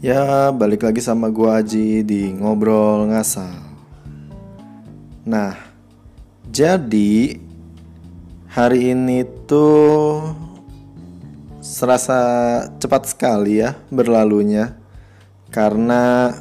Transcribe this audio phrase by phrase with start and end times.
[0.00, 3.52] Ya, balik lagi sama gua Aji di Ngobrol Ngasal.
[5.28, 5.52] Nah,
[6.48, 7.36] jadi
[8.48, 10.24] hari ini tuh
[11.60, 12.16] serasa
[12.80, 14.72] cepat sekali ya berlalunya
[15.52, 16.32] karena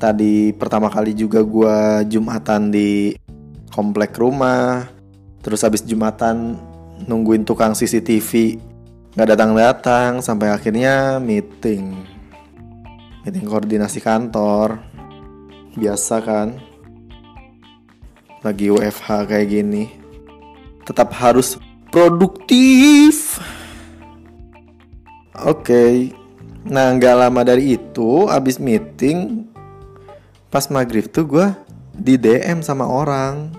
[0.00, 3.20] tadi pertama kali juga gua Jumatan di
[3.68, 4.88] komplek rumah.
[5.44, 6.56] Terus habis Jumatan
[7.04, 8.56] nungguin tukang CCTV
[9.12, 12.13] nggak datang-datang sampai akhirnya meeting
[13.24, 14.84] meeting koordinasi kantor.
[15.74, 16.60] Biasa kan?
[18.44, 19.88] Lagi WFH kayak gini.
[20.84, 21.56] Tetap harus
[21.88, 23.40] produktif.
[25.40, 25.64] Oke.
[25.64, 25.94] Okay.
[26.64, 29.44] nah nggak lama dari itu abis meeting
[30.48, 31.46] pas maghrib tuh gue
[31.96, 33.52] di DM sama orang.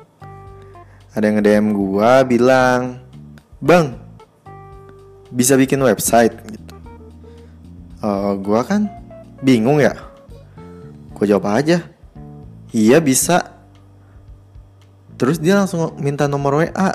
[1.17, 3.01] Ada yang nge-DM gue bilang
[3.61, 3.97] bang
[5.33, 6.37] bisa bikin website?
[6.49, 6.73] Gitu.
[8.05, 9.04] Uh, gue kan
[9.45, 9.93] Bingung ya?
[11.13, 11.85] Gue jawab aja.
[12.73, 13.53] Iya bisa.
[15.21, 16.89] Terus dia langsung minta nomor WA.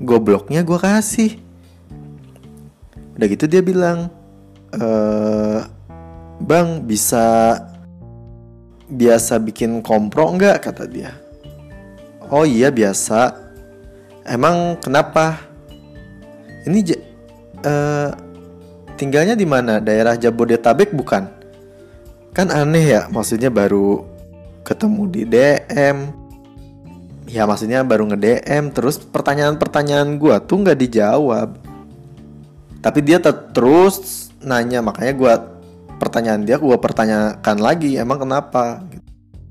[0.00, 1.36] Gobloknya gue kasih.
[3.16, 4.08] Udah gitu dia bilang,
[4.72, 4.84] e,
[6.36, 7.56] Bang bisa
[8.88, 11.12] biasa bikin kompro nggak kata dia.
[12.32, 13.36] Oh iya biasa.
[14.26, 15.38] Emang kenapa?
[16.66, 16.82] Ini
[17.62, 18.10] uh,
[18.98, 19.78] tinggalnya di mana?
[19.78, 21.35] Daerah Jabodetabek bukan?
[22.36, 24.04] Kan aneh ya, maksudnya baru
[24.60, 26.12] ketemu di DM.
[27.32, 31.56] Ya maksudnya baru nge-DM terus pertanyaan-pertanyaan gue tuh nggak dijawab.
[32.84, 35.32] Tapi dia terus nanya makanya gue
[35.96, 38.84] pertanyaan dia gue pertanyakan lagi emang kenapa?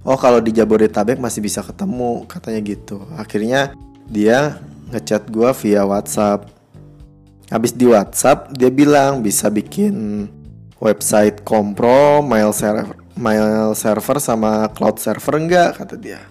[0.06, 3.02] Oh kalau di Jabodetabek masih bisa ketemu katanya gitu.
[3.18, 3.74] Akhirnya
[4.06, 4.62] dia
[4.94, 6.48] ngechat gue via WhatsApp.
[7.50, 10.30] Habis di WhatsApp dia bilang bisa bikin
[10.80, 16.22] website kompro, mail server, mail server sama cloud server enggak kata dia.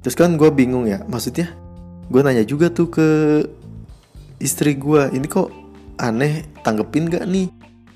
[0.00, 1.52] Terus kan gue bingung ya, maksudnya
[2.08, 3.08] gue nanya juga tuh ke
[4.40, 5.48] istri gue, ini kok
[5.96, 7.48] aneh tanggepin gak nih?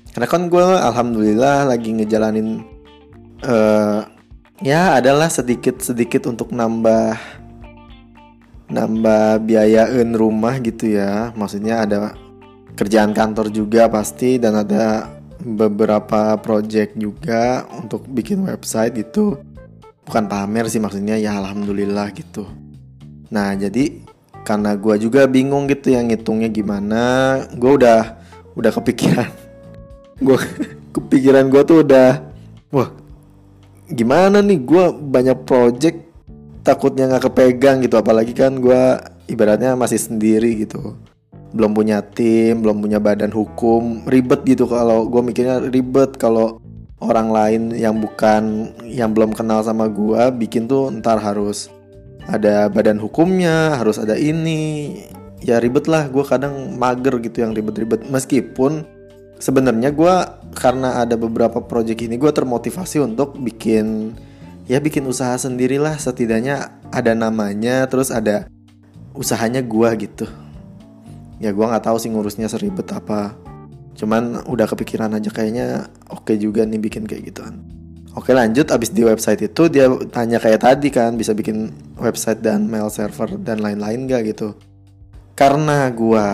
[0.09, 2.65] Karena kan gue alhamdulillah lagi ngejalanin
[3.45, 4.01] uh,
[4.65, 7.13] ya adalah sedikit sedikit untuk nambah
[8.69, 11.29] nambah biayain rumah gitu ya.
[11.37, 12.17] Maksudnya ada
[12.73, 19.39] kerjaan kantor juga pasti dan ada beberapa project juga untuk bikin website gitu.
[20.03, 22.45] Bukan pamer sih maksudnya ya alhamdulillah gitu.
[23.31, 24.03] Nah jadi
[24.43, 27.03] karena gue juga bingung gitu yang ngitungnya gimana
[27.53, 28.19] gue udah
[28.57, 29.29] udah kepikiran.
[30.19, 30.35] Gue
[30.91, 32.19] kepikiran gue tuh udah
[32.75, 32.91] wah
[33.87, 34.59] gimana nih?
[34.59, 35.95] Gue banyak project
[36.59, 37.95] takutnya nggak kepegang gitu.
[37.95, 38.99] Apalagi kan gue
[39.31, 40.99] ibaratnya masih sendiri gitu
[41.49, 46.61] belum punya tim, belum punya badan hukum, ribet gitu kalau gue mikirnya ribet kalau
[46.99, 51.71] orang lain yang bukan yang belum kenal sama gue bikin tuh ntar harus
[52.29, 54.93] ada badan hukumnya, harus ada ini,
[55.41, 56.05] ya ribet lah.
[56.13, 58.05] Gue kadang mager gitu yang ribet-ribet.
[58.05, 58.85] Meskipun
[59.41, 60.15] sebenarnya gue
[60.53, 64.13] karena ada beberapa project ini gue termotivasi untuk bikin
[64.69, 68.51] ya bikin usaha sendirilah setidaknya ada namanya terus ada
[69.15, 70.27] usahanya gue gitu
[71.39, 73.35] ya gue nggak tahu sih ngurusnya seribet apa.
[73.95, 77.59] Cuman udah kepikiran aja kayaknya oke okay juga nih bikin kayak gituan.
[78.15, 78.67] Oke lanjut.
[78.71, 83.39] Abis di website itu dia tanya kayak tadi kan bisa bikin website dan mail server
[83.43, 84.55] dan lain-lain gak gitu.
[85.35, 86.25] Karena gue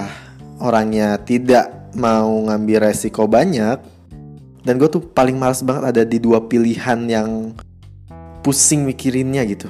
[0.62, 3.78] orangnya tidak mau ngambil resiko banyak
[4.66, 7.54] dan gue tuh paling males banget ada di dua pilihan yang
[8.42, 9.70] pusing mikirinnya gitu.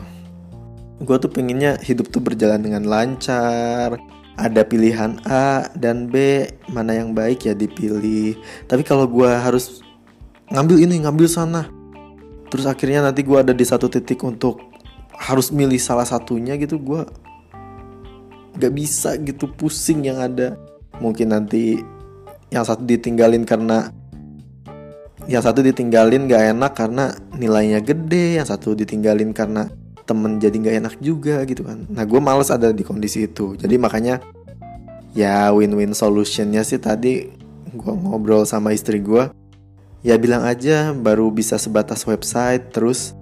[1.03, 3.99] Gue tuh pengennya hidup tuh berjalan dengan lancar
[4.35, 8.35] ada pilihan A dan B mana yang baik ya dipilih.
[8.67, 9.79] Tapi kalau gue harus
[10.51, 11.67] ngambil ini ngambil sana.
[12.51, 14.59] Terus akhirnya nanti gue ada di satu titik untuk
[15.15, 17.07] harus milih salah satunya gitu gue
[18.59, 20.59] gak bisa gitu pusing yang ada.
[20.99, 21.79] Mungkin nanti
[22.51, 23.91] yang satu ditinggalin karena
[25.25, 29.71] yang satu ditinggalin gak enak karena nilainya gede yang satu ditinggalin karena
[30.05, 31.89] temen jadi nggak enak juga gitu kan.
[31.89, 33.57] Nah gue males ada di kondisi itu.
[33.57, 34.21] Jadi makanya
[35.17, 37.33] ya win-win solutionnya sih tadi
[37.75, 39.27] gue ngobrol sama istri gue
[40.05, 43.17] ya bilang aja baru bisa sebatas website terus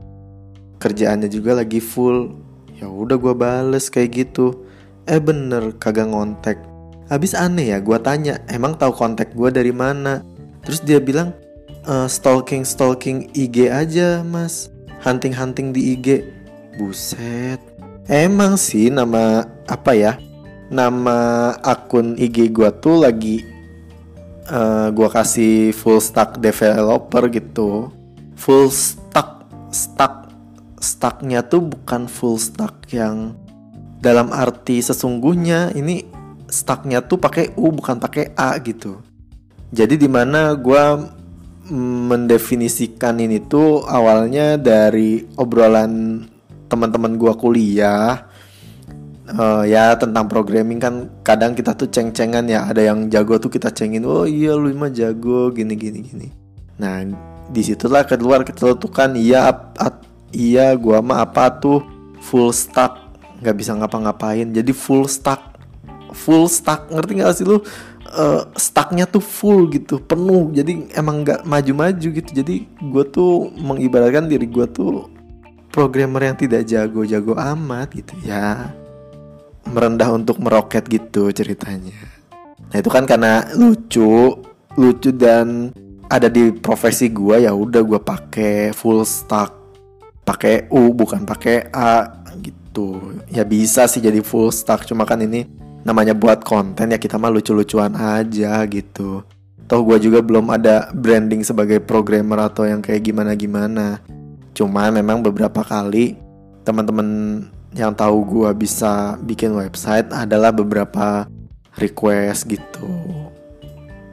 [0.84, 2.36] kerjaannya juga lagi full.
[2.76, 4.68] Ya udah gue bales kayak gitu.
[5.08, 6.60] Eh bener kagak ngontek.
[7.08, 10.20] Habis aneh ya gue tanya emang tahu kontak gue dari mana?
[10.68, 11.32] Terus dia bilang
[11.88, 14.68] e, stalking stalking IG aja mas.
[15.04, 16.08] Hunting hunting di IG
[16.76, 17.62] Buset.
[18.10, 20.20] Emang sih nama apa ya?
[20.74, 23.54] Nama akun IG gua tuh lagi
[24.50, 27.94] uh, gue kasih full stack developer gitu
[28.36, 30.28] full stack stack
[30.84, 33.38] stacknya tuh bukan full stack yang
[34.04, 36.04] dalam arti sesungguhnya ini
[36.52, 39.00] stacknya tuh pakai U bukan pakai A gitu
[39.72, 40.84] jadi di mana gue
[41.72, 46.28] mendefinisikan ini tuh awalnya dari obrolan
[46.74, 48.26] teman-teman gue kuliah
[49.30, 52.66] uh, ya tentang programming kan kadang kita tuh ceng-cengan ya.
[52.68, 56.28] Ada yang jago tuh kita cengin oh iya lu mah jago gini gini gini.
[56.82, 57.06] Nah
[57.54, 60.02] di situlah keluar ketelutukan iya ap,
[60.34, 61.86] iya gua mah apa tuh
[62.24, 62.98] full stack
[63.44, 64.50] nggak bisa ngapa-ngapain.
[64.52, 65.54] Jadi full stack
[66.14, 67.60] full stack ngerti gak sih lu?
[68.14, 70.54] Uh, stacknya tuh full gitu penuh.
[70.54, 72.30] Jadi emang nggak maju-maju gitu.
[72.30, 75.10] Jadi gue tuh mengibaratkan diri gue tuh
[75.74, 78.70] programmer yang tidak jago-jago amat gitu ya
[79.66, 81.98] merendah untuk meroket gitu ceritanya.
[82.70, 84.38] Nah itu kan karena lucu,
[84.78, 85.72] lucu dan
[86.12, 89.50] ada di profesi gue ya udah gue pakai full stack,
[90.28, 93.18] pakai U bukan pakai A gitu.
[93.32, 95.48] Ya bisa sih jadi full stack, cuma kan ini
[95.88, 99.24] namanya buat konten ya kita mah lucu-lucuan aja gitu.
[99.64, 104.04] Toh gue juga belum ada branding sebagai programmer atau yang kayak gimana-gimana.
[104.54, 106.14] Cuma memang beberapa kali
[106.62, 107.42] teman-teman
[107.74, 111.26] yang tahu gue bisa bikin website adalah beberapa
[111.82, 112.90] request gitu.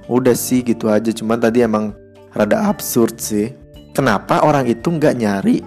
[0.09, 1.13] Udah sih gitu aja.
[1.13, 1.93] Cuman tadi emang
[2.33, 3.53] rada absurd sih.
[3.93, 5.61] Kenapa orang itu nggak nyari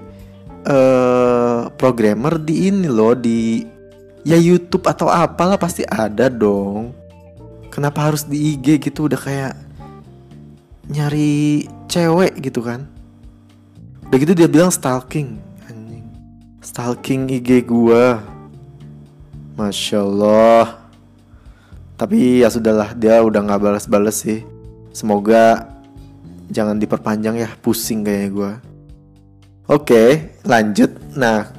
[0.65, 3.61] uh, programmer di ini loh di
[4.25, 6.97] ya YouTube atau apalah pasti ada dong.
[7.69, 9.05] Kenapa harus di IG gitu?
[9.05, 9.53] Udah kayak
[10.89, 12.92] nyari cewek gitu kan
[14.13, 15.41] udah gitu dia bilang stalking
[16.73, 18.17] stalking IG gua.
[19.53, 20.81] Masya Allah
[21.93, 24.41] Tapi ya sudahlah dia udah gak balas-balas sih.
[24.89, 25.69] Semoga
[26.49, 28.51] jangan diperpanjang ya pusing kayaknya gua.
[29.69, 30.89] Oke lanjut.
[31.13, 31.53] Nah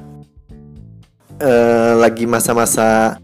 [1.39, 3.15] eh, Lagi masa-masa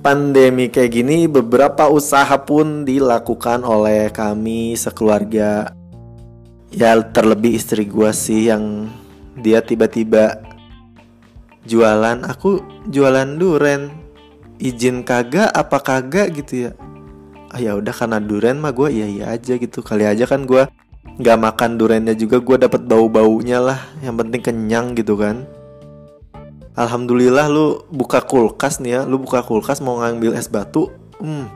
[0.00, 5.77] pandemi kayak gini Beberapa usaha pun dilakukan oleh kami sekeluarga
[6.68, 8.92] Ya terlebih istri gua sih yang
[9.38, 10.44] dia tiba-tiba
[11.64, 12.24] jualan.
[12.28, 13.92] Aku jualan duren.
[14.58, 16.72] Izin kagak apa kagak gitu ya.
[17.48, 19.80] Ah ya udah karena duren mah gue iya iya aja gitu.
[19.80, 20.66] Kali aja kan gue
[21.18, 23.80] nggak makan durennya juga gue dapat bau baunya lah.
[24.02, 25.46] Yang penting kenyang gitu kan.
[26.74, 29.00] Alhamdulillah lu buka kulkas nih ya.
[29.06, 30.90] Lu buka kulkas mau ngambil es batu
[31.22, 31.46] hmm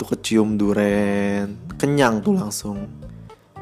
[0.00, 1.60] itu kecium duren.
[1.76, 2.88] Kenyang tuh langsung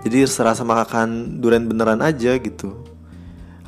[0.09, 2.73] jadi serasa makan duren beneran aja gitu.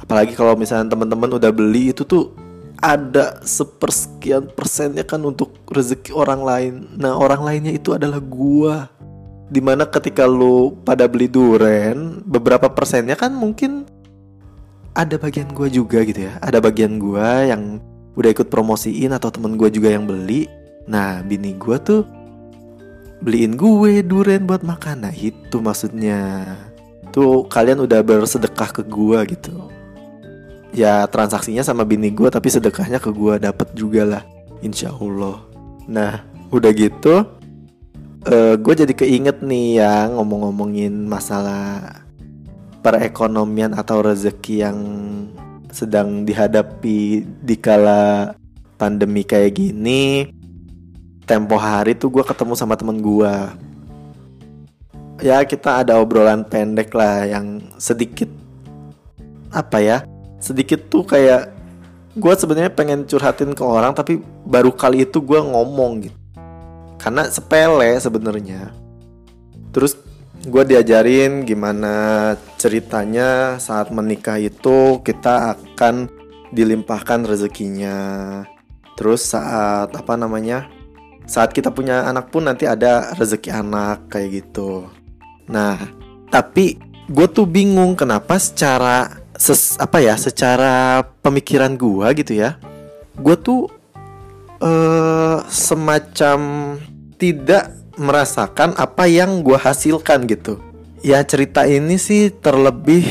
[0.01, 2.35] Apalagi kalau misalnya teman-teman udah beli itu tuh
[2.81, 6.75] ada sepersekian persennya kan untuk rezeki orang lain.
[6.97, 8.89] Nah orang lainnya itu adalah gua.
[9.51, 13.85] Di mana ketika lu pada beli duren beberapa persennya kan mungkin
[14.97, 16.41] ada bagian gua juga gitu ya.
[16.41, 17.79] Ada bagian gua yang
[18.17, 20.49] udah ikut promosiin atau temen gua juga yang beli.
[20.89, 22.09] Nah bini gua tuh
[23.21, 25.09] beliin gue duren buat makan.
[25.09, 26.45] Nah itu maksudnya.
[27.11, 29.71] Tuh kalian udah bersedekah ke gua gitu.
[30.71, 34.23] Ya transaksinya sama bini gue tapi sedekahnya ke gue dapet juga lah.
[34.63, 35.43] Insya Allah.
[35.91, 37.41] Nah udah gitu
[38.27, 42.03] uh, eh, gue jadi keinget nih ya ngomong-ngomongin masalah
[42.81, 44.79] perekonomian atau rezeki yang
[45.71, 48.35] sedang dihadapi di kala
[48.81, 50.27] pandemi kayak gini
[51.31, 53.35] tempo hari tuh gue ketemu sama temen gue
[55.23, 58.27] ya kita ada obrolan pendek lah yang sedikit
[59.55, 59.99] apa ya
[60.43, 61.61] sedikit tuh kayak
[62.19, 66.17] gue sebenarnya pengen curhatin ke orang tapi baru kali itu gue ngomong gitu.
[66.99, 68.75] Karena sepele sebenarnya.
[69.71, 69.95] Terus
[70.41, 76.11] gue diajarin gimana ceritanya saat menikah itu kita akan
[76.51, 77.99] dilimpahkan rezekinya.
[78.99, 80.69] Terus saat apa namanya
[81.27, 84.87] saat kita punya anak pun nanti ada rezeki anak kayak gitu.
[85.49, 85.77] Nah
[86.31, 86.79] tapi
[87.11, 92.61] gue tuh bingung kenapa secara ses apa ya secara pemikiran gua gitu ya
[93.17, 93.73] gua tuh
[94.61, 96.39] uh, semacam
[97.17, 100.61] tidak merasakan apa yang gua hasilkan gitu.
[101.01, 103.09] Ya cerita ini sih terlebih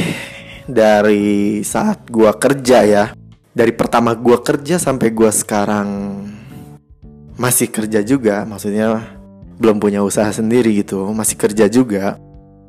[0.69, 3.05] dari saat gua kerja ya.
[3.49, 5.89] Dari pertama gua kerja sampai gua sekarang
[7.39, 8.99] masih kerja juga maksudnya
[9.55, 12.19] belum punya usaha sendiri gitu masih kerja juga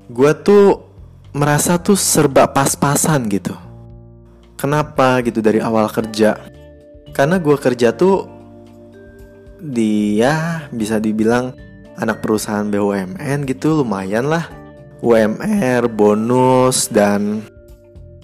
[0.06, 0.90] gua tuh
[1.30, 3.54] merasa tuh serba pas-pasan gitu.
[4.58, 6.36] Kenapa gitu dari awal kerja?
[7.14, 8.28] Karena gue kerja tuh
[9.60, 11.54] dia bisa dibilang
[11.96, 14.48] anak perusahaan BUMN gitu lumayan lah
[15.00, 17.44] UMR, bonus dan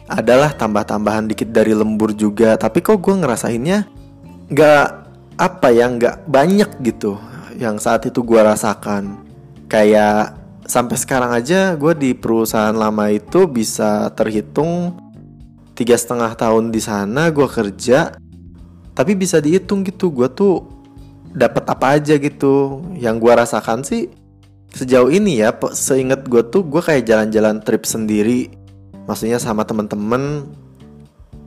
[0.06, 3.84] adalah tambah-tambahan dikit dari lembur juga tapi kok gue ngerasainnya
[4.48, 4.88] nggak
[5.36, 7.20] apa ya nggak banyak gitu
[7.56, 9.24] yang saat itu gue rasakan.
[9.68, 10.36] Kayak
[10.68, 14.96] sampai sekarang aja gue di perusahaan lama itu bisa terhitung
[15.76, 18.16] tiga setengah tahun di sana gue kerja
[18.96, 20.64] tapi bisa dihitung gitu gue tuh
[21.32, 22.80] dapat apa aja gitu.
[22.96, 24.08] Yang gue rasakan sih
[24.72, 28.52] sejauh ini ya seingat gue tuh gue kayak jalan-jalan trip sendiri.
[29.04, 30.48] Maksudnya sama temen-temen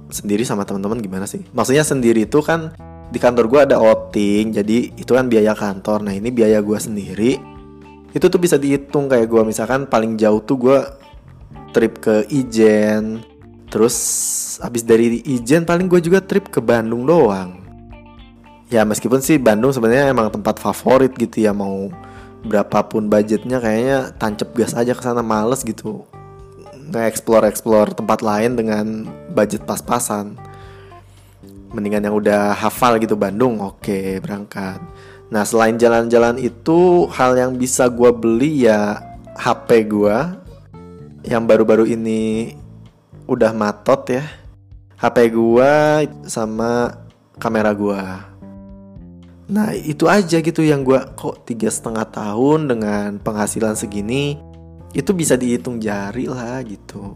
[0.10, 1.46] sendiri sama teman-teman gimana sih?
[1.54, 2.74] Maksudnya sendiri itu kan
[3.10, 6.06] di kantor gue ada outing jadi itu kan biaya kantor.
[6.06, 7.32] Nah ini biaya gue sendiri
[8.10, 10.80] itu tuh bisa dihitung kayak gue misalkan paling jauh tuh gue
[11.74, 13.22] trip ke Ijen.
[13.70, 13.96] Terus
[14.62, 17.62] habis dari Ijen paling gue juga trip ke Bandung doang.
[18.70, 21.54] Ya meskipun sih Bandung sebenarnya emang tempat favorit gitu ya.
[21.54, 21.90] Mau
[22.46, 26.06] berapapun budgetnya kayaknya tancap gas aja ke sana males gitu.
[26.90, 30.49] Nge-explore explore tempat lain dengan budget pas-pasan
[31.74, 33.62] mendingan yang udah hafal gitu Bandung.
[33.62, 34.82] Oke berangkat.
[35.30, 38.98] Nah selain jalan-jalan itu hal yang bisa gue beli ya
[39.38, 40.18] HP gue
[41.28, 42.56] yang baru-baru ini
[43.30, 44.26] udah matot ya.
[45.00, 46.92] HP gua sama
[47.40, 48.28] kamera gua.
[49.50, 54.36] Nah itu aja gitu yang gua kok tiga setengah tahun dengan penghasilan segini
[54.92, 57.16] itu bisa dihitung jari lah gitu.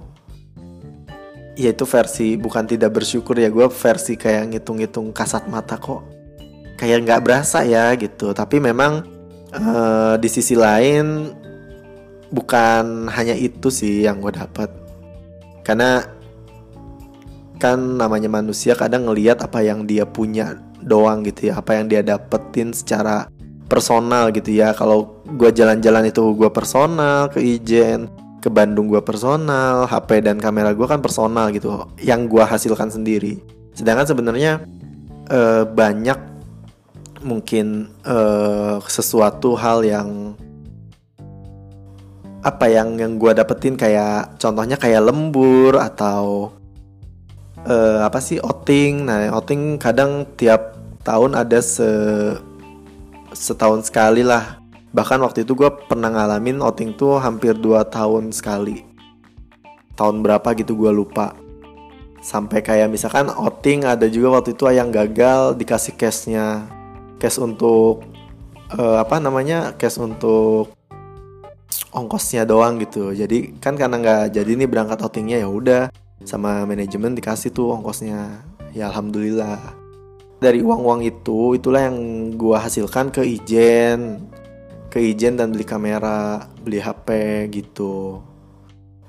[1.53, 6.01] Ya itu versi bukan tidak bersyukur ya gue versi kayak ngitung-ngitung kasat mata kok.
[6.81, 8.33] Kayak nggak berasa ya gitu.
[8.33, 9.05] Tapi memang
[9.53, 11.29] uh, di sisi lain
[12.33, 14.73] bukan hanya itu sih yang gue dapat.
[15.61, 16.01] Karena
[17.61, 22.03] kan namanya manusia kadang ngelihat apa yang dia punya doang gitu ya apa yang dia
[22.03, 23.29] dapetin secara
[23.69, 24.73] personal gitu ya.
[24.73, 30.75] Kalau gue jalan-jalan itu gue personal ke Ijen ke Bandung gue personal HP dan kamera
[30.75, 33.39] gue kan personal gitu yang gue hasilkan sendiri.
[33.71, 34.59] Sedangkan sebenarnya
[35.31, 36.19] e, banyak
[37.23, 38.17] mungkin e,
[38.83, 40.35] sesuatu hal yang
[42.43, 46.51] apa yang yang gue dapetin kayak contohnya kayak lembur atau
[47.63, 49.07] uh, apa sih outing.
[49.07, 50.75] Nah outing kadang tiap
[51.07, 51.87] tahun ada se
[53.31, 54.62] setahun sekali lah
[54.93, 58.85] bahkan waktu itu gue pernah ngalamin outing tuh hampir 2 tahun sekali.
[59.97, 61.33] Tahun berapa gitu gue lupa.
[62.23, 66.69] Sampai kayak misalkan outing ada juga waktu itu yang gagal dikasih cashnya.
[67.17, 68.05] Cash untuk
[68.77, 70.71] uh, apa namanya cash untuk
[71.91, 73.11] ongkosnya doang gitu.
[73.11, 75.83] Jadi kan karena nggak jadi nih berangkat outingnya ya udah
[76.23, 78.45] sama manajemen dikasih tuh ongkosnya.
[78.73, 79.59] Ya alhamdulillah.
[80.41, 81.97] Dari uang-uang itu itulah yang
[82.35, 84.32] gua hasilkan ke Ijen
[84.93, 87.09] ke Ijen dan beli kamera beli HP
[87.49, 88.21] gitu.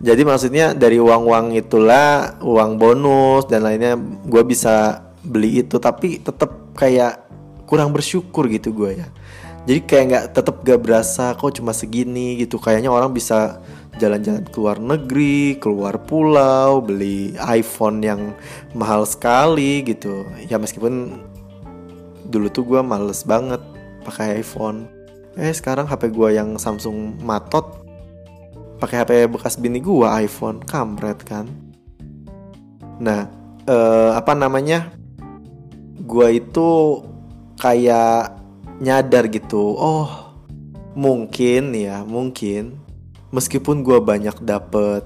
[0.00, 5.76] Jadi maksudnya dari uang-uang itulah uang bonus dan lainnya gue bisa beli itu.
[5.76, 7.28] Tapi tetap kayak
[7.68, 9.08] kurang bersyukur gitu gue ya.
[9.68, 12.56] Jadi kayak nggak tetap gak berasa kok cuma segini gitu.
[12.56, 13.60] Kayaknya orang bisa
[14.00, 18.32] jalan-jalan ke luar negeri keluar pulau beli iPhone yang
[18.72, 20.24] mahal sekali gitu.
[20.48, 21.20] Ya meskipun
[22.24, 23.60] dulu tuh gue males banget
[24.04, 24.93] pakai iPhone
[25.34, 27.82] eh sekarang HP gue yang Samsung matot.
[28.78, 30.62] Pakai HP bekas bini gue iPhone.
[30.62, 31.50] Kampret kan?
[33.02, 33.26] Nah
[33.66, 34.90] eh, apa namanya?
[36.04, 37.00] Gue itu
[37.58, 38.34] kayak
[38.82, 39.74] nyadar gitu.
[39.74, 40.24] Oh
[40.94, 42.78] mungkin ya mungkin
[43.34, 45.02] meskipun gue banyak dapet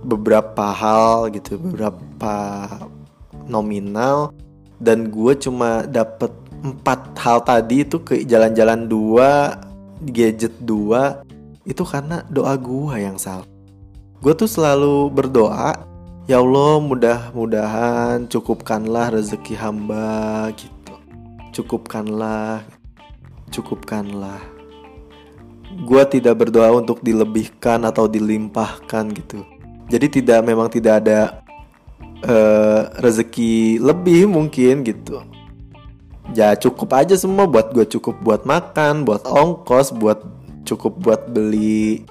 [0.00, 2.34] beberapa hal gitu beberapa
[3.44, 4.32] nominal
[4.80, 9.60] dan gue cuma dapet empat hal tadi itu ke jalan-jalan dua
[10.02, 11.22] gadget dua
[11.68, 13.46] itu karena doa gue yang salah
[14.18, 15.78] gue tuh selalu berdoa
[16.26, 20.94] ya Allah mudah-mudahan cukupkanlah rezeki hamba gitu
[21.54, 22.66] cukupkanlah
[23.50, 24.40] cukupkanlah.
[25.84, 29.44] Gua tidak berdoa untuk dilebihkan atau dilimpahkan gitu.
[29.88, 31.44] Jadi tidak memang tidak ada
[32.24, 35.24] uh, rezeki lebih mungkin gitu.
[36.36, 40.20] Ya cukup aja semua buat gue cukup buat makan, buat ongkos, buat
[40.68, 42.04] cukup buat beli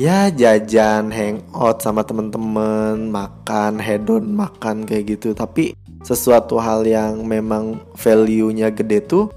[0.00, 5.36] ya jajan, hangout sama temen-temen, makan, hedon, makan kayak gitu.
[5.36, 9.28] Tapi sesuatu hal yang memang value-nya gede tuh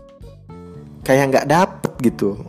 [1.03, 2.39] kayak nggak dapet gitu.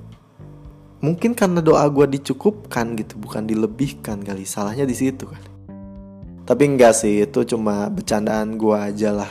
[0.98, 4.42] Mungkin karena doa gue dicukupkan gitu bukan dilebihkan kali.
[4.42, 5.58] Salahnya di situ kan
[6.48, 9.28] tapi enggak sih itu cuma bercandaan gue aja lah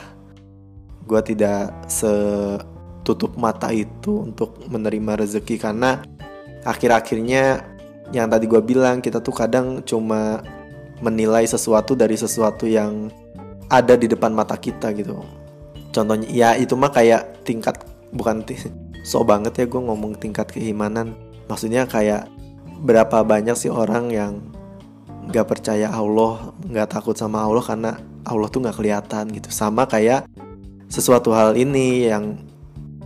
[1.07, 2.11] gue tidak se
[3.07, 6.03] tutup mata itu untuk menerima rezeki karena
[6.67, 7.63] akhir-akhirnya
[8.11, 10.43] yang tadi gue bilang kita tuh kadang cuma
[10.99, 13.07] menilai sesuatu dari sesuatu yang
[13.71, 15.23] ada di depan mata kita gitu.
[15.95, 17.79] Contohnya ya itu mah kayak tingkat
[18.11, 18.43] bukan
[19.07, 21.15] so banget ya gue ngomong tingkat keimanan.
[21.47, 22.27] Maksudnya kayak
[22.83, 24.33] berapa banyak sih orang yang
[25.27, 27.91] nggak percaya Allah nggak takut sama Allah karena
[28.23, 29.47] Allah tuh nggak kelihatan gitu.
[29.51, 30.27] Sama kayak
[30.87, 32.39] sesuatu hal ini yang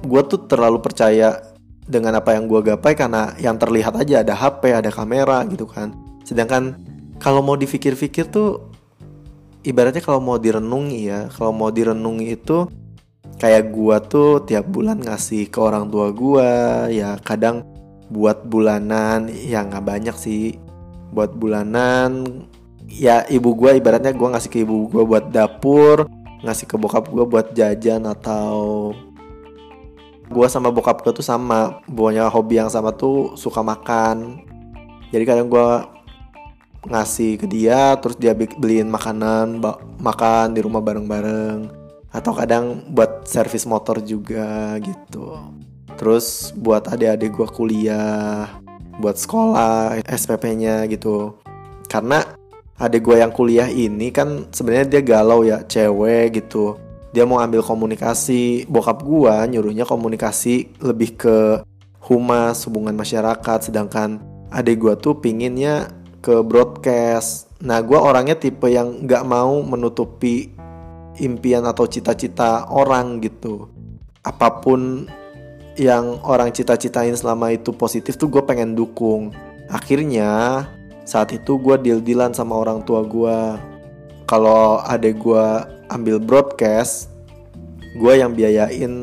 [0.02, 1.42] gue tuh terlalu percaya
[1.86, 5.94] dengan apa yang gue gapai karena yang terlihat aja ada HP ada kamera gitu kan.
[6.26, 6.78] Sedangkan
[7.22, 8.72] kalau mau dipikir-pikir tuh
[9.62, 12.66] ibaratnya kalau mau direnungi ya kalau mau direnungi itu
[13.38, 17.66] kayak gua tuh tiap bulan ngasih ke orang tua gua ya kadang
[18.12, 20.58] buat bulanan ya nggak banyak sih.
[21.12, 22.26] Buat bulanan
[22.86, 26.10] ya ibu gua ibaratnya gua ngasih ke ibu gua buat dapur
[26.42, 28.92] ngasih ke bokap gua buat jajan atau
[30.30, 34.42] gua sama bokap gua tuh sama punya hobi yang sama tuh suka makan.
[35.14, 35.90] Jadi kadang gua
[36.88, 39.62] ngasih ke dia terus dia beliin makanan
[40.02, 41.70] makan di rumah bareng-bareng.
[42.12, 45.40] Atau kadang buat servis motor juga gitu.
[45.96, 48.50] Terus buat adik-adik gue kuliah
[48.98, 51.38] buat sekolah SPP-nya gitu.
[51.88, 52.26] Karena
[52.82, 56.82] adik gue yang kuliah ini kan sebenarnya dia galau ya cewek gitu
[57.14, 61.38] dia mau ambil komunikasi bokap gue nyuruhnya komunikasi lebih ke
[62.02, 64.18] humas hubungan masyarakat sedangkan
[64.50, 67.50] adik gue tuh pinginnya ke broadcast.
[67.66, 70.54] Nah, gue orangnya tipe yang nggak mau menutupi
[71.18, 73.68] impian atau cita-cita orang gitu.
[74.22, 75.10] Apa pun
[75.76, 79.34] yang orang cita-citain selama itu positif tuh gue pengen dukung.
[79.68, 80.64] Akhirnya
[81.12, 83.39] saat itu gue deal-dealan sama orang tua gue.
[84.32, 85.46] Kalau adek gue
[85.91, 87.12] ambil broadcast,
[88.00, 88.94] gue yang biayain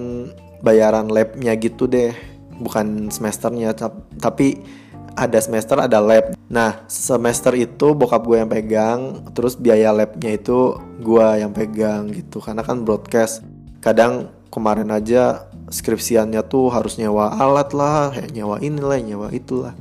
[0.64, 2.16] bayaran labnya gitu deh.
[2.64, 3.76] Bukan semesternya,
[4.16, 4.64] tapi
[5.20, 6.32] ada semester ada lab.
[6.48, 9.00] Nah semester itu bokap gue yang pegang,
[9.37, 12.40] terus biaya labnya itu gue yang pegang gitu.
[12.40, 13.44] Karena kan broadcast.
[13.85, 19.76] Kadang kemarin aja skripsiannya tuh harus nyewa alat lah, nyewa inilah, nyewa itulah.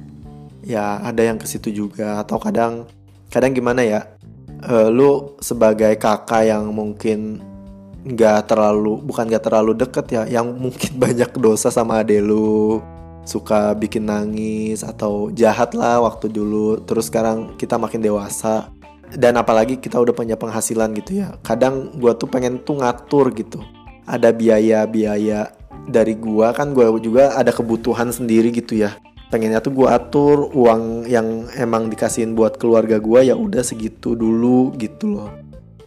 [0.67, 2.19] Ya ada yang ke situ juga.
[2.19, 2.91] Atau kadang
[3.31, 4.11] kadang gimana ya?
[4.67, 7.39] Uh, lu sebagai kakak yang mungkin
[8.07, 12.79] nggak terlalu bukan nggak terlalu deket ya yang mungkin banyak dosa sama ade lu
[13.27, 18.71] suka bikin nangis atau jahat lah waktu dulu terus sekarang kita makin dewasa
[19.11, 23.59] dan apalagi kita udah punya penghasilan gitu ya kadang gue tuh pengen tuh ngatur gitu
[24.07, 25.51] ada biaya-biaya
[25.91, 28.95] dari gue kan gue juga ada kebutuhan sendiri gitu ya
[29.27, 34.71] pengennya tuh gue atur uang yang emang dikasihin buat keluarga gue ya udah segitu dulu
[34.79, 35.29] gitu loh.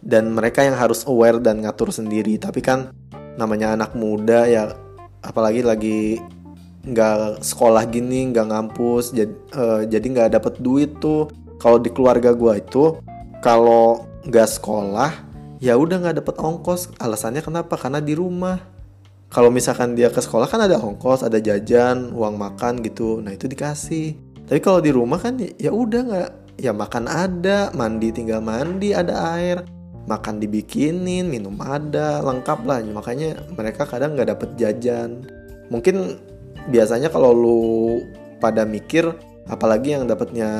[0.01, 2.37] Dan mereka yang harus aware dan ngatur sendiri.
[2.37, 2.93] Tapi kan
[3.37, 4.73] namanya anak muda ya
[5.21, 5.99] apalagi lagi
[6.81, 11.29] nggak sekolah gini nggak ngampus jadi uh, jadi nggak dapet duit tuh.
[11.61, 12.97] Kalau di keluarga gue itu
[13.45, 15.11] kalau nggak sekolah
[15.61, 16.93] ya udah nggak dapet ongkos.
[16.97, 17.77] Alasannya kenapa?
[17.77, 18.57] Karena di rumah
[19.31, 23.23] kalau misalkan dia ke sekolah kan ada ongkos ada jajan uang makan gitu.
[23.23, 24.11] Nah itu dikasih.
[24.43, 26.31] Tapi kalau di rumah kan ya udah nggak.
[26.59, 29.63] Ya makan ada mandi tinggal mandi ada air.
[30.03, 32.83] Makan dibikinin minum ada lengkap lah.
[32.83, 35.23] Makanya mereka kadang nggak dapet jajan.
[35.71, 36.19] Mungkin
[36.67, 37.63] biasanya kalau lu
[38.43, 39.07] pada mikir
[39.47, 40.51] apalagi yang dapatnya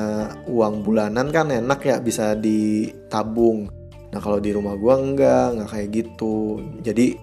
[0.48, 3.68] uang bulanan kan enak ya bisa ditabung.
[4.16, 6.64] Nah kalau di rumah gua enggak nggak kayak gitu.
[6.80, 7.20] Jadi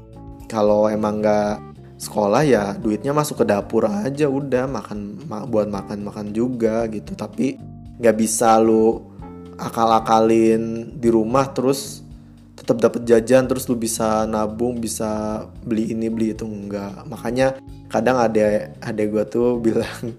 [0.51, 1.61] kalau emang nggak
[1.99, 7.15] sekolah ya duitnya masuk ke dapur aja udah makan ma buat makan makan juga gitu.
[7.15, 7.61] Tapi
[8.01, 9.05] nggak bisa lu
[9.59, 12.03] akal-akalin di rumah terus
[12.59, 17.55] tetap dapat jajan terus lu bisa nabung bisa beli ini beli itu enggak makanya
[17.89, 20.15] kadang ada ada gue tuh bilang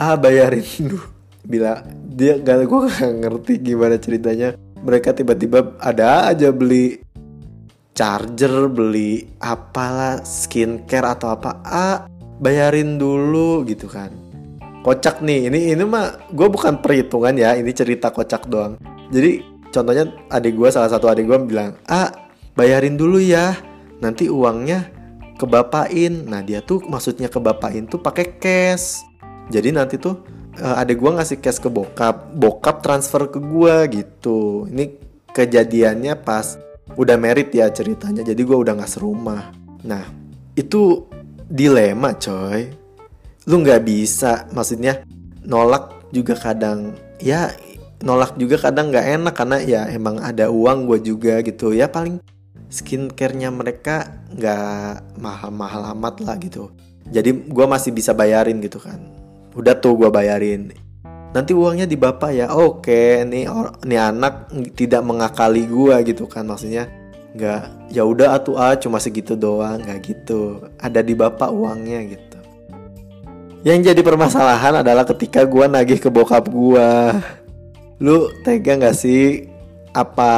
[0.00, 1.00] ah bayarin dulu.
[1.40, 4.56] Bila dia gak gue gak ngerti gimana ceritanya.
[4.80, 7.00] Mereka tiba-tiba ada aja beli
[7.94, 11.96] charger beli apalah skincare atau apa ah
[12.40, 14.10] bayarin dulu gitu kan.
[14.80, 18.80] Kocak nih ini ini mah gue bukan perhitungan ya ini cerita kocak doang.
[19.12, 22.08] Jadi contohnya adik gue salah satu adik gue bilang ah
[22.56, 23.52] bayarin dulu ya
[24.00, 24.88] nanti uangnya
[25.36, 26.24] kebapain.
[26.24, 29.04] Nah dia tuh maksudnya kebapain tuh pakai cash.
[29.52, 30.16] Jadi nanti tuh
[30.62, 34.64] uh, adek gue ngasih cash ke bokap bokap transfer ke gue gitu.
[34.72, 34.96] Ini
[35.36, 36.56] kejadiannya pas
[36.96, 39.52] udah merit ya ceritanya jadi gue udah nggak serumah.
[39.86, 40.04] Nah
[40.56, 41.06] itu
[41.50, 42.70] dilema coy.
[43.48, 45.02] Lu nggak bisa maksudnya
[45.46, 47.50] nolak juga kadang ya
[48.00, 51.74] nolak juga kadang nggak enak karena ya emang ada uang gue juga gitu.
[51.74, 52.18] Ya paling
[52.70, 56.70] skincare-nya mereka nggak mahal-mahal amat lah gitu.
[57.10, 59.02] Jadi gue masih bisa bayarin gitu kan.
[59.58, 60.70] Udah tuh gue bayarin
[61.30, 62.46] nanti uangnya di bapak ya.
[62.54, 63.46] Oke nih
[63.86, 66.46] nih anak tidak mengakali gue gitu kan.
[66.46, 66.90] Maksudnya
[67.30, 70.66] nggak ya udah atuh ah cuma segitu doang nggak gitu.
[70.78, 72.38] Ada di bapak uangnya gitu.
[73.60, 76.88] Yang jadi permasalahan adalah ketika gue nagih ke bokap gue
[78.00, 79.44] lu tega nggak sih
[79.92, 80.32] apa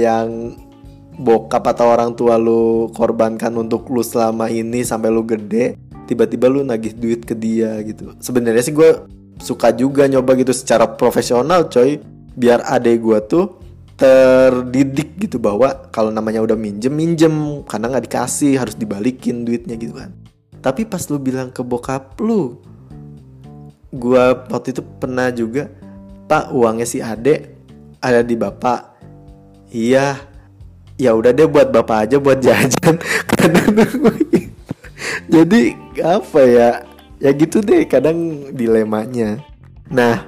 [0.00, 0.56] yang
[1.20, 5.76] bokap atau orang tua lu korbankan untuk lu selama ini sampai lu gede
[6.08, 8.16] tiba-tiba lu nagih duit ke dia gitu?
[8.16, 8.90] Sebenarnya sih gue
[9.40, 12.00] suka juga nyoba gitu secara profesional coy.
[12.32, 13.44] Biar adek gue tuh
[13.92, 17.62] terdidik gitu bahwa kalau namanya udah minjem minjem.
[17.64, 20.12] Karena nggak dikasih harus dibalikin duitnya gitu kan.
[20.62, 22.58] Tapi pas lu bilang ke bokap lu
[23.92, 25.68] gue waktu itu pernah juga
[26.24, 27.52] pak uangnya si adek
[28.00, 28.80] ada di bapak.
[29.70, 30.18] Iya.
[31.00, 32.96] Ya udah deh buat bapak aja buat jajan.
[33.30, 33.74] Kadang
[35.34, 35.62] jadi
[36.02, 36.70] apa ya
[37.22, 39.38] ya gitu deh kadang dilemanya.
[39.94, 40.26] Nah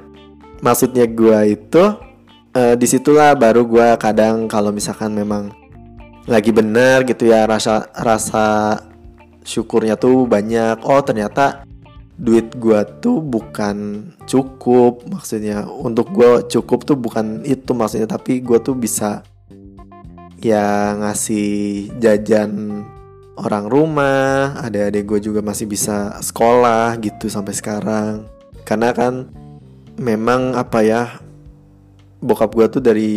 [0.63, 1.85] maksudnya gue itu
[2.55, 5.51] uh, di situlah baru gue kadang kalau misalkan memang
[6.31, 8.79] lagi bener gitu ya rasa rasa
[9.43, 10.87] syukurnya tuh banyak.
[10.87, 11.67] Oh ternyata
[12.15, 15.03] duit gue tuh bukan cukup.
[15.11, 19.27] Maksudnya untuk gue cukup tuh bukan itu maksudnya tapi gue tuh bisa
[20.39, 22.85] ya ngasih jajan
[23.39, 28.27] orang rumah, adik-adik gue juga masih bisa sekolah gitu sampai sekarang.
[28.63, 29.29] Karena kan
[29.99, 31.03] memang apa ya
[32.25, 33.15] bokap gue tuh dari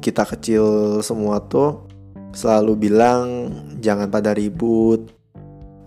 [0.00, 1.84] kita kecil semua tuh
[2.32, 3.24] selalu bilang
[3.80, 5.08] jangan pada ribut.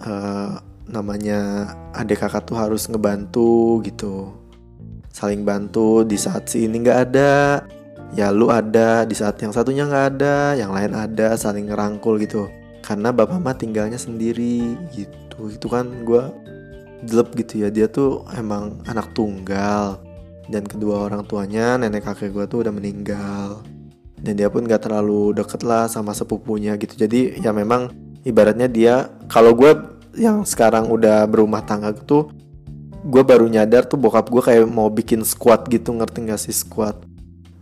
[0.04, 4.36] Uh, namanya adik kakak tuh harus ngebantu gitu
[5.14, 7.64] saling bantu di saat si ini nggak ada
[8.18, 12.50] ya lu ada di saat yang satunya nggak ada yang lain ada saling ngerangkul gitu
[12.84, 15.48] karena bapak mah tinggalnya sendiri gitu.
[15.48, 16.24] Itu kan gue
[17.08, 17.70] jelek gitu ya.
[17.72, 20.04] Dia tuh emang anak tunggal.
[20.52, 23.64] Dan kedua orang tuanya nenek kakek gue tuh udah meninggal.
[24.20, 27.00] Dan dia pun gak terlalu deket lah sama sepupunya gitu.
[27.00, 27.96] Jadi ya memang
[28.28, 29.72] ibaratnya dia kalau gue
[30.20, 32.30] yang sekarang udah berumah tangga tuh
[33.04, 35.96] gue baru nyadar tuh bokap gue kayak mau bikin squad gitu.
[35.96, 37.00] Ngerti gak sih squad?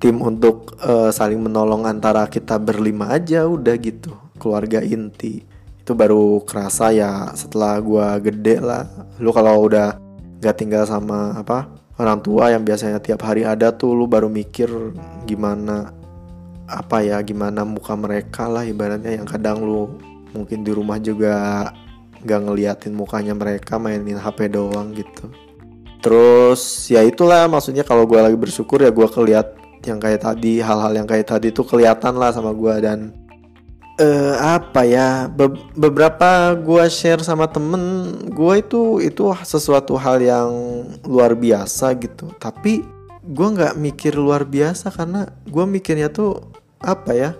[0.01, 5.45] Tim untuk uh, saling menolong antara kita berlima aja udah gitu keluarga inti.
[5.77, 8.89] Itu baru kerasa ya setelah gua gede lah.
[9.21, 10.01] Lu kalau udah
[10.41, 11.69] gak tinggal sama apa
[12.01, 14.69] orang tua yang biasanya tiap hari ada tuh lu baru mikir
[15.29, 15.93] gimana
[16.65, 19.21] apa ya gimana muka mereka lah ibaratnya.
[19.21, 20.01] Yang kadang lu
[20.33, 21.69] mungkin di rumah juga
[22.25, 25.29] gak ngeliatin mukanya mereka mainin HP doang gitu.
[26.01, 29.53] Terus ya itulah maksudnya kalau gue lagi bersyukur ya gue keliat
[29.85, 33.13] yang kayak tadi hal-hal yang kayak tadi tuh kelihatan lah sama gue dan
[34.01, 35.29] uh, apa ya?
[35.29, 40.49] Be beberapa gue share sama temen gue itu itu sesuatu hal yang
[41.05, 42.33] luar biasa gitu.
[42.41, 42.81] Tapi
[43.21, 46.41] gue nggak mikir luar biasa karena gue mikirnya tuh
[46.81, 47.31] apa ya?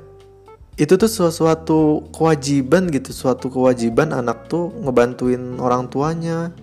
[0.78, 6.54] Itu tuh sesuatu kewajiban gitu suatu kewajiban anak tuh ngebantuin orang tuanya.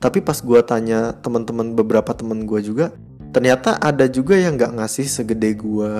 [0.00, 2.90] Tapi pas gue tanya teman-teman beberapa temen gue juga
[3.32, 5.94] ternyata ada juga yang nggak ngasih segede gue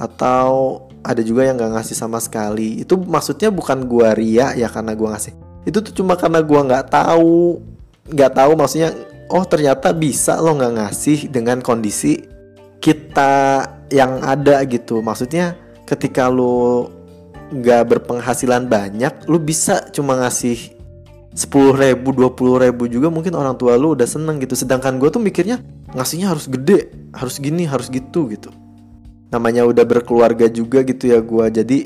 [0.00, 2.80] atau ada juga yang nggak ngasih sama sekali.
[2.80, 5.36] Itu maksudnya bukan gua ria ya karena gua ngasih.
[5.68, 7.60] Itu tuh cuma karena gua nggak tahu.
[8.08, 8.90] Nggak tahu maksudnya
[9.28, 12.24] oh ternyata bisa lo nggak ngasih dengan kondisi
[12.80, 15.04] kita yang ada gitu.
[15.04, 16.88] Maksudnya ketika lo
[17.52, 20.72] nggak berpenghasilan banyak lo bisa cuma ngasih
[21.36, 24.56] sepuluh ribu dua puluh ribu juga mungkin orang tua lo udah seneng gitu.
[24.56, 25.60] Sedangkan gue tuh mikirnya
[25.92, 28.50] ngasihnya harus gede harus gini harus gitu gitu
[29.34, 31.78] namanya udah berkeluarga juga gitu ya gue jadi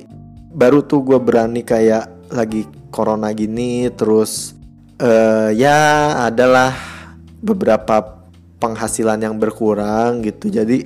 [0.52, 4.52] baru tuh gue berani kayak lagi corona gini terus
[5.00, 6.76] uh, ya adalah
[7.40, 8.18] beberapa
[8.58, 10.50] penghasilan yang berkurang gitu.
[10.50, 10.84] Jadi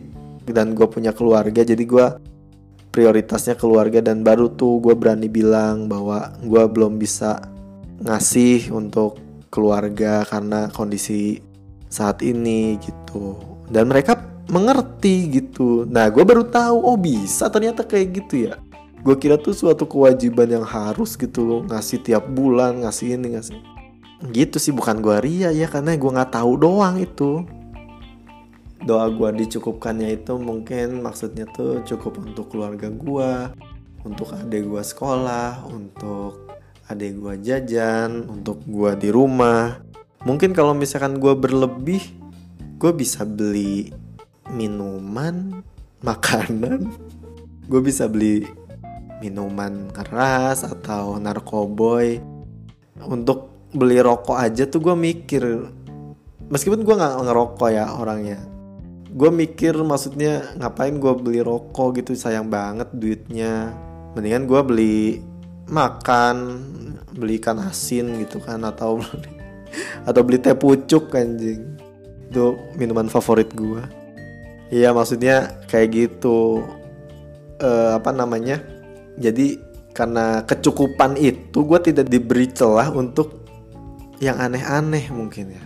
[0.49, 2.07] dan gue punya keluarga jadi gue
[2.93, 4.05] prioritasnya keluarga.
[4.05, 7.41] Dan baru tuh gue berani bilang bahwa gue belum bisa
[8.05, 9.19] ngasih untuk
[9.53, 11.41] keluarga karena kondisi
[11.89, 13.41] saat ini gitu.
[13.73, 15.87] Dan mereka mengerti gitu.
[15.87, 18.59] Nah, gue baru tahu oh bisa ternyata kayak gitu ya.
[19.03, 23.59] Gue kira tuh suatu kewajiban yang harus gitu loh ngasih tiap bulan ngasih ini ngasih.
[24.31, 27.43] Gitu sih bukan gue ria ya karena gue nggak tahu doang itu.
[28.83, 33.51] Doa gue dicukupkannya itu mungkin maksudnya tuh cukup untuk keluarga gue,
[34.07, 36.51] untuk adik gue sekolah, untuk
[36.91, 39.83] adik gue jajan, untuk gue di rumah.
[40.23, 42.03] Mungkin kalau misalkan gue berlebih,
[42.79, 44.02] gue bisa beli
[44.53, 45.65] minuman
[46.07, 46.93] makanan.
[47.67, 48.45] Gue bisa beli
[49.19, 52.21] minuman keras atau narkoboy.
[53.03, 55.43] Untuk beli rokok aja tuh gue mikir
[56.53, 58.53] meskipun gue nggak ngerokok ya orangnya
[59.13, 63.77] gue mikir maksudnya ngapain gue beli rokok gitu sayang banget duitnya.
[64.17, 65.01] Mendingan gue beli
[65.69, 66.37] makan
[67.13, 69.31] beli ikan asin gitu kan atau beli
[70.09, 71.77] atau beli teh pucuk anjing.
[72.33, 74.02] Itu minuman favorit gue
[74.73, 76.65] iya maksudnya kayak gitu.
[77.61, 78.59] Uh, apa namanya?
[79.21, 79.61] Jadi
[79.93, 83.45] karena kecukupan itu gue tidak diberi celah untuk
[84.19, 85.65] yang aneh-aneh mungkin ya.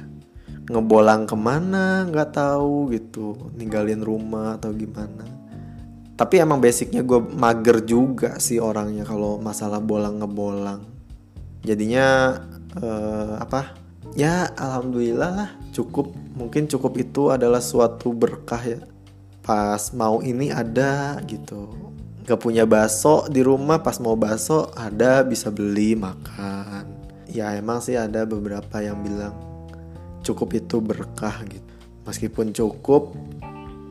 [0.67, 5.23] Ngebolang ke mana nggak tahu gitu ninggalin rumah atau gimana.
[6.19, 10.83] Tapi emang basicnya gue mager juga sih orangnya kalau masalah bolang ngebolang.
[11.63, 12.41] Jadinya
[12.83, 13.79] uh, apa?
[14.17, 16.11] Ya alhamdulillah lah cukup.
[16.35, 18.81] Mungkin cukup itu adalah suatu berkah ya
[19.47, 21.71] pas mau ini ada gitu.
[22.27, 26.91] Gak punya bakso di rumah pas mau bakso ada bisa beli makan.
[27.31, 29.39] Ya emang sih ada beberapa yang bilang
[30.27, 31.63] cukup itu berkah gitu.
[32.03, 33.15] Meskipun cukup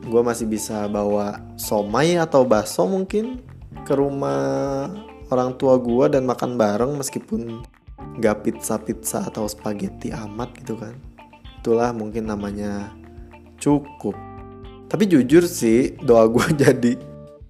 [0.04, 3.40] gue masih bisa bawa somai atau bakso mungkin
[3.88, 4.92] ke rumah
[5.32, 7.64] orang tua gue dan makan bareng meskipun
[8.20, 10.92] gak pizza pizza atau spaghetti amat gitu kan.
[11.64, 12.92] Itulah mungkin namanya
[13.56, 14.35] cukup
[14.86, 16.92] tapi jujur sih doa gue jadi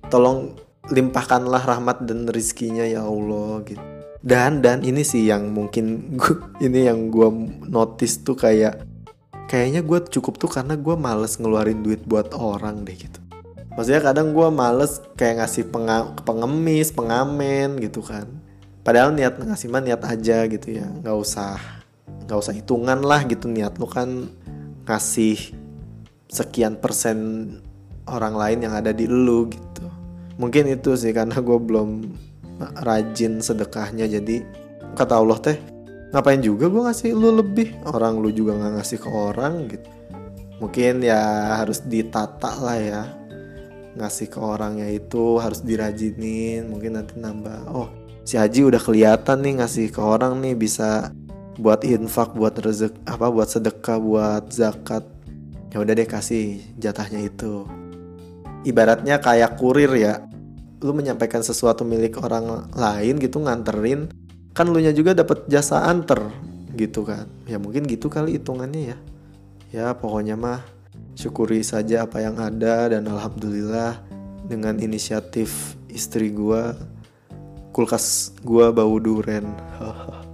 [0.09, 0.57] tolong
[0.91, 3.83] limpahkanlah rahmat dan rizkinya ya Allah gitu.
[4.27, 7.29] Dan dan ini sih yang mungkin gua, ini yang gue
[7.71, 8.83] notice tuh kayak
[9.47, 13.23] kayaknya gue cukup tuh karena gue males ngeluarin duit buat orang deh gitu.
[13.77, 15.69] Maksudnya kadang gue males kayak ngasih
[16.25, 18.27] pengemis pengamen gitu kan.
[18.81, 21.59] Padahal niat ngasih mah niat aja gitu ya nggak usah
[22.27, 23.47] nggak usah hitungan lah gitu.
[23.47, 24.33] Niat lu kan
[24.87, 25.66] ngasih
[26.37, 27.49] sekian persen
[28.05, 29.89] orang lain yang ada di lu gitu.
[30.37, 32.13] Mungkin itu sih karena gue belum
[32.85, 34.45] rajin sedekahnya jadi
[34.97, 35.57] kata Allah teh
[36.13, 37.73] ngapain juga gue ngasih lu lebih?
[37.89, 39.89] Orang lu juga nggak ngasih ke orang gitu.
[40.61, 41.21] Mungkin ya
[41.57, 43.03] harus ditata lah ya.
[43.97, 47.89] Ngasih ke orangnya itu harus dirajinin mungkin nanti nambah oh
[48.29, 51.17] si Haji udah kelihatan nih ngasih ke orang nih bisa
[51.57, 55.16] buat infak buat rezek apa buat sedekah buat zakat
[55.77, 57.69] ya udah deh kasih jatahnya itu.
[58.65, 60.25] Ibaratnya kayak kurir ya.
[60.81, 64.09] Lu menyampaikan sesuatu milik orang lain gitu nganterin
[64.57, 66.33] kan lu nya juga dapat jasa anter
[66.81, 67.29] gitu kan.
[67.45, 68.99] Ya mungkin gitu kali hitungannya ya.
[69.69, 70.65] Ya pokoknya mah
[71.13, 74.01] syukuri saja apa yang ada dan alhamdulillah
[74.49, 76.73] dengan inisiatif istri gua
[77.77, 79.45] kulkas gua bau duren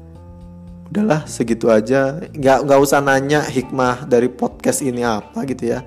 [0.92, 2.20] udahlah segitu aja.
[2.36, 5.80] Nggak nggak usah nanya hikmah dari podcast ini apa gitu ya.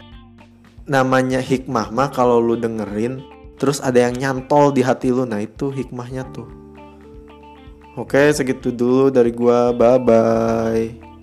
[0.89, 3.21] Namanya hikmah mah kalau lu dengerin
[3.61, 6.49] terus ada yang nyantol di hati lu nah itu hikmahnya tuh.
[7.93, 9.69] Oke segitu dulu dari gua.
[9.69, 11.14] Bye bye